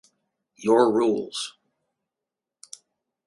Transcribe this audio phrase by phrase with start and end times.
[0.55, 1.59] Your Rules.